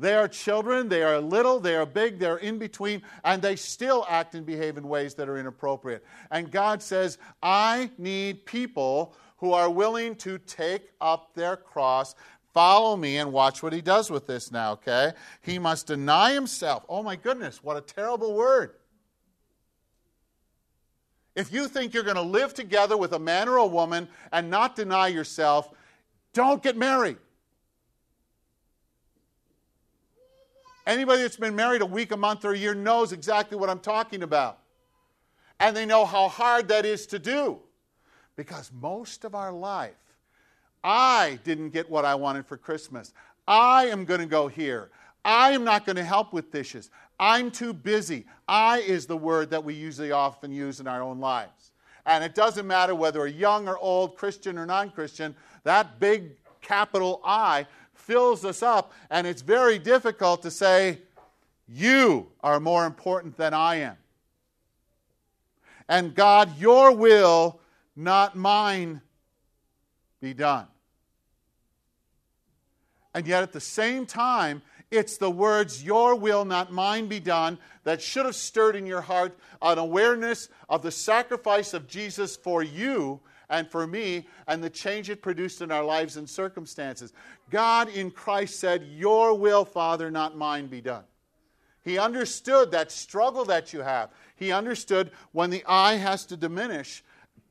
[0.00, 0.88] They are children.
[0.88, 1.60] They are little.
[1.60, 2.18] They are big.
[2.18, 3.02] They're in between.
[3.24, 6.04] And they still act and behave in ways that are inappropriate.
[6.30, 12.14] And God says, I need people who are willing to take up their cross
[12.52, 15.12] Follow me and watch what he does with this now, okay?
[15.42, 16.84] He must deny himself.
[16.88, 18.74] Oh my goodness, what a terrible word.
[21.36, 24.50] If you think you're going to live together with a man or a woman and
[24.50, 25.70] not deny yourself,
[26.32, 27.18] don't get married.
[30.86, 33.80] Anybody that's been married a week, a month, or a year knows exactly what I'm
[33.80, 34.58] talking about.
[35.58, 37.58] And they know how hard that is to do.
[38.36, 39.94] Because most of our life
[40.82, 43.12] I didn't get what I wanted for Christmas.
[43.46, 44.90] I am going to go here.
[45.24, 46.90] I am not going to help with dishes.
[47.18, 48.24] I'm too busy.
[48.48, 51.72] I is the word that we usually often use in our own lives.
[52.06, 56.30] And it doesn't matter whether we're young or old, Christian or non Christian, that big
[56.62, 57.66] capital I
[58.00, 58.92] fills us up.
[59.10, 60.98] And it's very difficult to say,
[61.68, 63.96] You are more important than I am.
[65.88, 67.60] And God, your will,
[67.96, 69.00] not mine,
[70.20, 70.66] be done.
[73.14, 77.58] And yet at the same time, it's the words, Your will, not mine, be done,
[77.84, 82.62] that should have stirred in your heart an awareness of the sacrifice of Jesus for
[82.62, 87.12] you and for me and the change it produced in our lives and circumstances.
[87.50, 91.04] God in Christ said, Your will, Father, not mine, be done.
[91.82, 94.10] He understood that struggle that you have.
[94.36, 97.02] He understood when the I has to diminish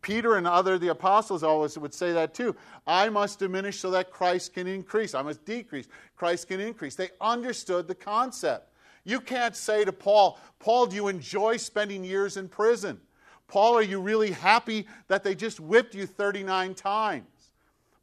[0.02, 2.56] Peter and other the apostles always would say that too.
[2.88, 5.14] I must diminish so that Christ can increase.
[5.14, 5.88] I must decrease.
[6.16, 6.96] Christ can increase.
[6.96, 8.74] They understood the concept.
[9.04, 13.02] You can't say to Paul, Paul, do you enjoy spending years in prison?
[13.50, 17.26] Paul, are you really happy that they just whipped you 39 times?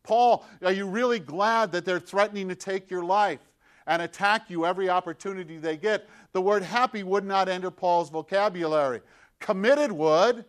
[0.03, 3.41] Paul, are you really glad that they're threatening to take your life
[3.87, 6.07] and attack you every opportunity they get?
[6.33, 9.01] The word happy would not enter Paul's vocabulary.
[9.41, 10.45] Committed would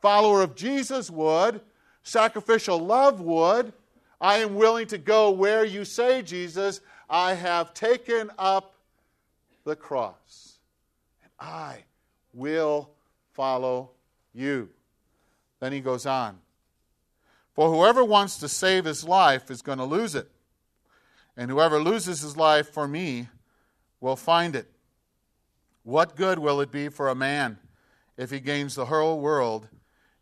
[0.00, 1.60] follower of Jesus would,
[2.02, 3.72] sacrificial love would.
[4.20, 8.74] I am willing to go where you say, Jesus, I have taken up
[9.64, 10.58] the cross,
[11.22, 11.84] and I
[12.32, 12.90] will
[13.32, 13.90] follow
[14.34, 14.70] you.
[15.60, 16.38] Then he goes on.
[17.54, 20.30] For whoever wants to save his life is going to lose it,
[21.36, 23.28] and whoever loses his life for me
[24.00, 24.70] will find it.
[25.82, 27.58] What good will it be for a man
[28.16, 29.68] if he gains the whole world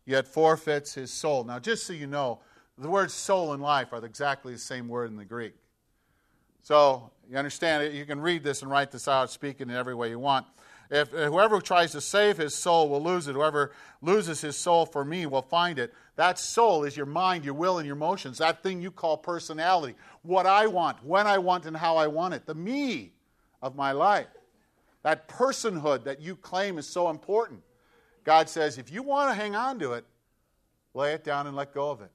[0.07, 1.43] yet forfeits his soul.
[1.43, 2.39] Now, just so you know,
[2.77, 5.53] the words soul and life are exactly the same word in the Greek.
[6.63, 7.93] So, you understand it?
[7.93, 10.47] You can read this and write this out, speak it in every way you want.
[10.89, 13.71] If whoever tries to save his soul will lose it, whoever
[14.01, 15.93] loses his soul for me will find it.
[16.15, 18.37] That soul is your mind, your will, and your emotions.
[18.37, 19.95] That thing you call personality.
[20.21, 22.45] What I want, when I want, and how I want it.
[22.45, 23.11] The me
[23.61, 24.27] of my life.
[25.03, 27.61] That personhood that you claim is so important.
[28.23, 30.05] God says, if you want to hang on to it,
[30.93, 32.11] lay it down and let go of it.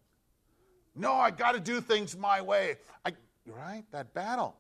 [0.95, 2.77] No, I got to do things my way.
[3.05, 3.13] I,
[3.47, 3.85] right?
[3.93, 4.57] That battle.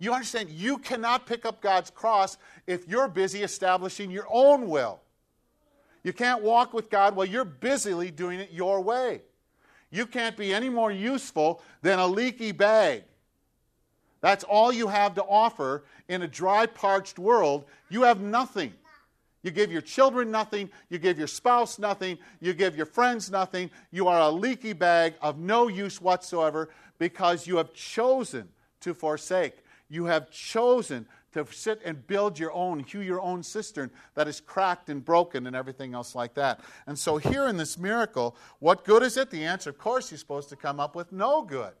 [0.00, 0.48] You understand?
[0.48, 4.98] You cannot pick up God's cross if you're busy establishing your own will.
[6.02, 9.20] You can't walk with God while you're busily doing it your way.
[9.90, 13.04] You can't be any more useful than a leaky bag.
[14.22, 17.66] That's all you have to offer in a dry, parched world.
[17.90, 18.72] You have nothing.
[19.42, 20.70] You give your children nothing.
[20.88, 22.18] You give your spouse nothing.
[22.40, 23.70] You give your friends nothing.
[23.90, 28.48] You are a leaky bag of no use whatsoever because you have chosen
[28.80, 29.59] to forsake.
[29.90, 34.40] You have chosen to sit and build your own, hew your own cistern that is
[34.40, 36.60] cracked and broken and everything else like that.
[36.86, 39.30] And so, here in this miracle, what good is it?
[39.30, 41.72] The answer, of course, you're supposed to come up with no good.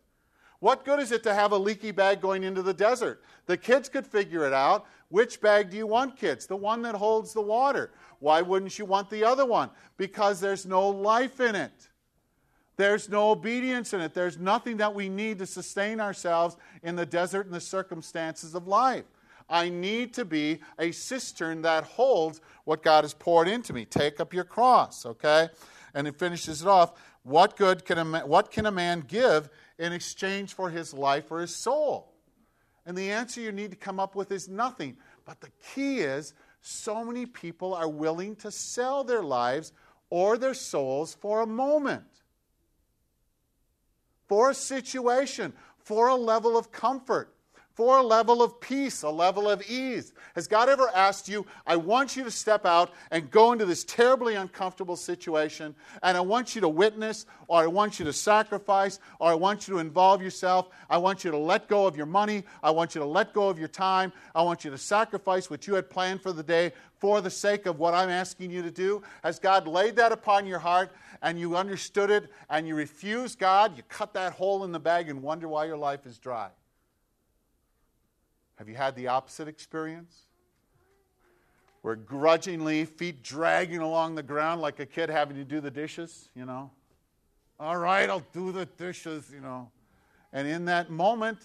[0.60, 3.22] What good is it to have a leaky bag going into the desert?
[3.46, 4.86] The kids could figure it out.
[5.08, 6.46] Which bag do you want, kids?
[6.46, 7.92] The one that holds the water.
[8.18, 9.70] Why wouldn't you want the other one?
[9.96, 11.88] Because there's no life in it.
[12.80, 14.14] There's no obedience in it.
[14.14, 18.66] There's nothing that we need to sustain ourselves in the desert and the circumstances of
[18.66, 19.04] life.
[19.50, 23.84] I need to be a cistern that holds what God has poured into me.
[23.84, 25.50] Take up your cross, okay?
[25.92, 26.94] And it finishes it off.
[27.22, 31.30] What good can a, man, what can a man give in exchange for his life
[31.30, 32.14] or his soul?
[32.86, 34.96] And the answer you need to come up with is nothing.
[35.26, 39.74] But the key is so many people are willing to sell their lives
[40.08, 42.04] or their souls for a moment,
[44.30, 47.34] for a situation, for a level of comfort
[47.72, 50.12] for a level of peace, a level of ease.
[50.34, 53.84] Has God ever asked you, I want you to step out and go into this
[53.84, 58.98] terribly uncomfortable situation, and I want you to witness, or I want you to sacrifice,
[59.18, 60.68] or I want you to involve yourself.
[60.90, 62.44] I want you to let go of your money.
[62.62, 64.12] I want you to let go of your time.
[64.34, 67.64] I want you to sacrifice what you had planned for the day for the sake
[67.64, 69.02] of what I'm asking you to do?
[69.24, 73.76] Has God laid that upon your heart and you understood it and you refuse God?
[73.76, 76.50] You cut that hole in the bag and wonder why your life is dry.
[78.56, 80.26] Have you had the opposite experience?
[81.82, 86.28] Where grudgingly, feet dragging along the ground like a kid having to do the dishes,
[86.34, 86.70] you know?
[87.58, 89.70] All right, I'll do the dishes, you know.
[90.32, 91.38] And in that moment,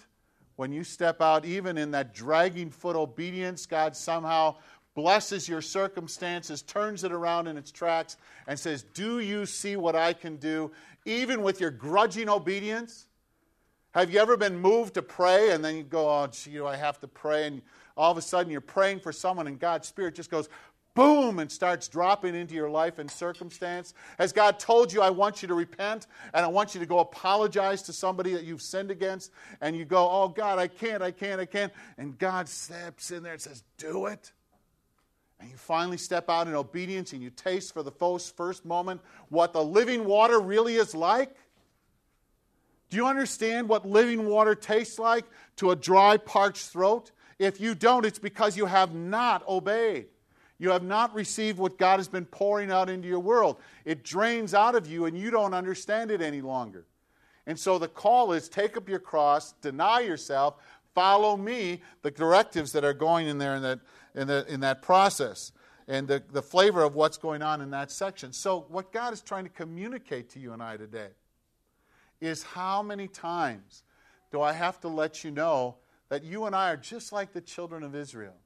[0.56, 4.56] when you step out, even in that dragging foot obedience, God somehow
[4.96, 8.16] blesses your circumstances, turns it around in its tracks,
[8.48, 10.72] and says, Do you see what I can do?
[11.04, 13.06] Even with your grudging obedience,
[13.92, 16.98] have you ever been moved to pray and then you go, oh, gee, I have
[17.00, 17.46] to pray?
[17.46, 17.62] And
[17.96, 20.50] all of a sudden you're praying for someone and God's Spirit just goes,
[20.94, 23.94] boom, and starts dropping into your life and circumstance?
[24.18, 26.98] Has God told you, I want you to repent and I want you to go
[26.98, 29.30] apologize to somebody that you've sinned against?
[29.62, 31.72] And you go, oh, God, I can't, I can't, I can't.
[31.96, 34.32] And God steps in there and says, do it.
[35.38, 39.52] And you finally step out in obedience and you taste for the first moment what
[39.52, 41.36] the living water really is like.
[42.88, 45.24] Do you understand what living water tastes like
[45.56, 47.10] to a dry, parched throat?
[47.38, 50.06] If you don't, it's because you have not obeyed.
[50.58, 53.58] You have not received what God has been pouring out into your world.
[53.84, 56.86] It drains out of you, and you don't understand it any longer.
[57.46, 60.56] And so the call is take up your cross, deny yourself,
[60.96, 63.80] follow me, the directives that are going in there in that,
[64.14, 65.52] in, the, in that process,
[65.86, 68.32] and the, the flavor of what's going on in that section.
[68.32, 71.10] So, what God is trying to communicate to you and I today
[72.22, 73.84] is how many times
[74.32, 75.76] do I have to let you know
[76.08, 78.36] that you and I are just like the children of Israel?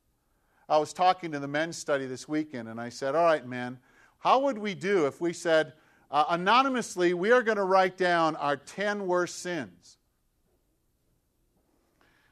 [0.68, 3.78] I was talking to the men's study this weekend, and I said, All right, men,
[4.18, 5.74] how would we do if we said,
[6.10, 9.98] uh, anonymously, we are going to write down our 10 worst sins?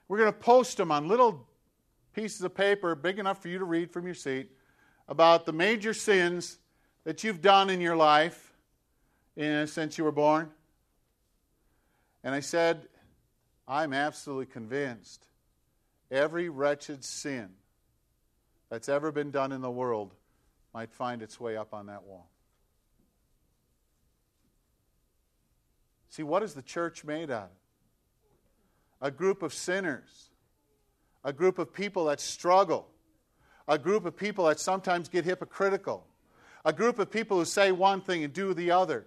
[0.09, 1.47] We're going to post them on little
[2.15, 4.51] pieces of paper big enough for you to read from your seat
[5.07, 6.59] about the major sins
[7.05, 8.53] that you've done in your life
[9.37, 10.51] in, since you were born.
[12.25, 12.89] And I said,
[13.67, 15.25] I'm absolutely convinced
[16.11, 17.51] every wretched sin
[18.71, 20.15] that's ever been done in the world
[20.75, 22.29] might find its way up on that wall.
[26.11, 27.68] See, what is the church made out of?
[29.01, 30.31] A group of sinners,
[31.25, 32.89] a group of people that struggle,
[33.67, 36.07] a group of people that sometimes get hypocritical,
[36.65, 39.07] a group of people who say one thing and do the other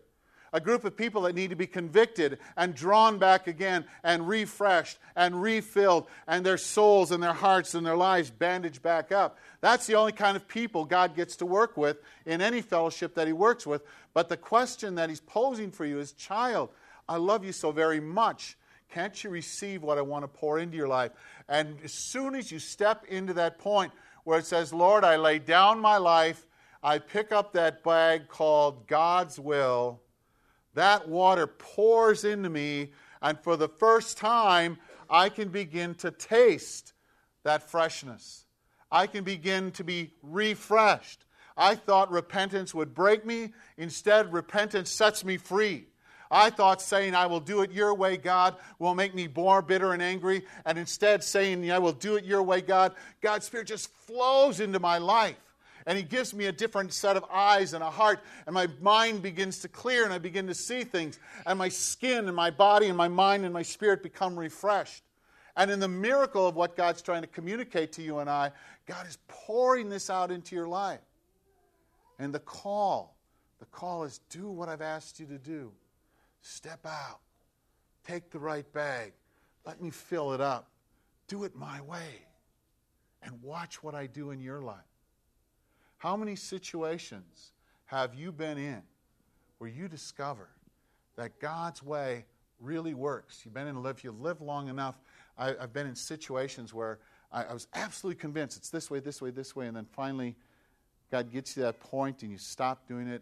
[0.53, 4.97] a group of people that need to be convicted and drawn back again and refreshed
[5.15, 9.37] and refilled and their souls and their hearts and their lives bandaged back up.
[9.61, 13.27] That's the only kind of people God gets to work with in any fellowship that
[13.27, 13.83] He works with.
[14.13, 16.69] But the question that He's posing for you is child,
[17.07, 18.57] I love you so very much.
[18.91, 21.11] Can't you receive what I want to pour into your life?
[21.49, 23.91] And as soon as you step into that point
[24.23, 26.45] where it says, Lord, I lay down my life,
[26.83, 30.01] I pick up that bag called God's will
[30.73, 34.77] that water pours into me, and for the first time,
[35.09, 36.93] I can begin to taste
[37.43, 38.45] that freshness.
[38.91, 41.25] I can begin to be refreshed.
[41.57, 43.53] I thought repentance would break me.
[43.77, 45.87] Instead, repentance sets me free.
[46.31, 49.91] I thought saying, I will do it your way, God, will make me more bitter
[49.91, 50.43] and angry.
[50.65, 54.79] And instead, saying, I will do it your way, God, God's Spirit just flows into
[54.79, 55.35] my life.
[55.85, 58.21] And He gives me a different set of eyes and a heart.
[58.45, 61.19] And my mind begins to clear and I begin to see things.
[61.45, 65.03] And my skin and my body and my mind and my spirit become refreshed.
[65.57, 68.51] And in the miracle of what God's trying to communicate to you and I,
[68.85, 71.01] God is pouring this out into your life.
[72.19, 73.17] And the call,
[73.59, 75.73] the call is do what I've asked you to do.
[76.41, 77.19] Step out.
[78.05, 79.13] Take the right bag.
[79.65, 80.69] Let me fill it up.
[81.27, 82.25] Do it my way.
[83.23, 84.77] And watch what I do in your life.
[85.97, 87.51] How many situations
[87.85, 88.81] have you been in
[89.59, 90.49] where you discover
[91.15, 92.25] that God's way
[92.59, 93.41] really works?
[93.45, 94.95] You've been in, if you live long enough,
[95.37, 96.97] I, have been in situations where
[97.31, 100.35] I, I was absolutely convinced it's this way, this way, this way, and then finally
[101.11, 103.21] God gets you to that point and you stop doing it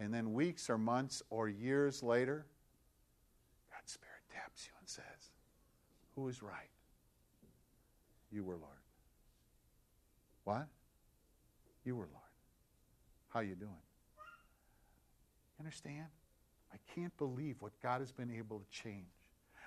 [0.00, 2.46] and then weeks or months or years later,
[3.70, 5.30] God's Spirit taps you and says,
[6.16, 6.70] Who is right?
[8.32, 8.80] You were, Lord.
[10.44, 10.66] What?
[11.84, 12.24] You were, Lord.
[13.28, 13.70] How you doing?
[15.58, 16.06] You understand?
[16.72, 19.04] I can't believe what God has been able to change.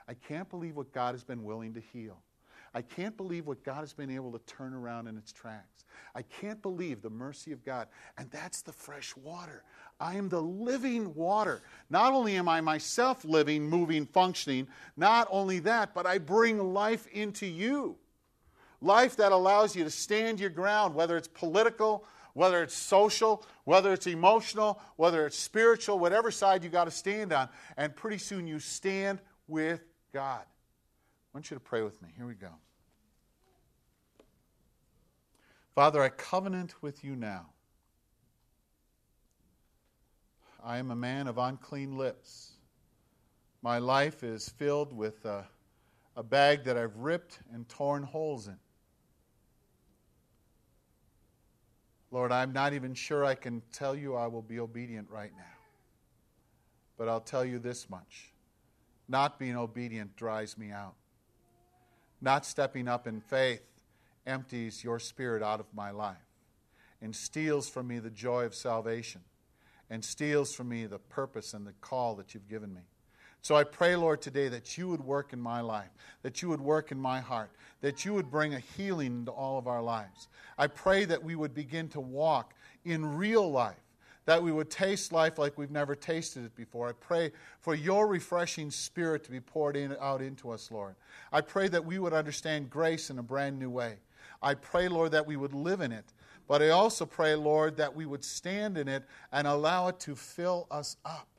[0.07, 2.17] I can't believe what God has been willing to heal.
[2.73, 5.85] I can't believe what God has been able to turn around in its tracks.
[6.15, 7.87] I can't believe the mercy of God.
[8.17, 9.63] And that's the fresh water.
[9.99, 11.61] I am the living water.
[11.89, 14.67] Not only am I myself living, moving, functioning,
[14.97, 17.95] not only that, but I bring life into you.
[18.81, 23.93] Life that allows you to stand your ground, whether it's political, whether it's social, whether
[23.93, 27.47] it's emotional, whether it's spiritual, whatever side you got to stand on.
[27.77, 30.41] And pretty soon you stand with God.
[31.33, 32.09] I want you to pray with me.
[32.15, 32.49] Here we go.
[35.73, 37.47] Father, I covenant with you now.
[40.63, 42.51] I am a man of unclean lips.
[43.63, 45.47] My life is filled with a,
[46.15, 48.57] a bag that I've ripped and torn holes in.
[52.11, 55.43] Lord, I'm not even sure I can tell you I will be obedient right now.
[56.95, 58.29] But I'll tell you this much
[59.07, 60.95] not being obedient dries me out.
[62.23, 63.61] Not stepping up in faith
[64.25, 66.15] empties your spirit out of my life
[67.01, 69.19] and steals from me the joy of salvation
[69.89, 72.79] and steals from me the purpose and the call that you've given me.
[73.41, 75.89] So I pray, Lord, today that you would work in my life,
[76.21, 77.51] that you would work in my heart,
[77.81, 80.29] that you would bring a healing into all of our lives.
[80.57, 82.53] I pray that we would begin to walk
[82.85, 83.82] in real life
[84.25, 86.89] that we would taste life like we've never tasted it before.
[86.89, 90.95] I pray for your refreshing spirit to be poured in, out into us, Lord.
[91.31, 93.97] I pray that we would understand grace in a brand new way.
[94.41, 96.05] I pray, Lord, that we would live in it.
[96.47, 100.15] But I also pray, Lord, that we would stand in it and allow it to
[100.15, 101.29] fill us up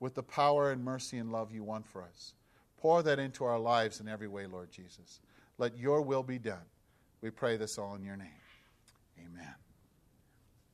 [0.00, 2.34] with the power and mercy and love you want for us.
[2.76, 5.20] Pour that into our lives in every way, Lord Jesus.
[5.58, 6.64] Let your will be done.
[7.20, 8.28] We pray this all in your name.
[9.18, 9.54] Amen.